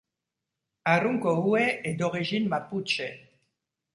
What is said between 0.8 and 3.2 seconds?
Aruncohue est d'origine mapuche.